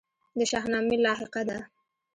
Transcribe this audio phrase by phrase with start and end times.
[0.37, 1.57] د شاهنامې لاحقه ده.